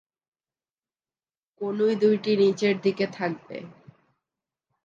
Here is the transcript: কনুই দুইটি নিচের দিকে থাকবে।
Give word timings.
কনুই 1.61 1.93
দুইটি 2.01 2.31
নিচের 2.41 2.75
দিকে 2.83 3.05
থাকবে। 3.17 3.57